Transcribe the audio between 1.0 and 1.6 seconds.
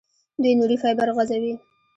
غځوي.